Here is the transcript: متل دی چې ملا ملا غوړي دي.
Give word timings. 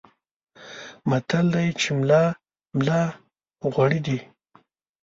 متل 1.09 1.45
دی 1.53 1.67
چې 1.81 1.87
ملا 1.99 2.23
ملا 2.77 3.01
غوړي 3.73 3.99
دي. 4.07 4.19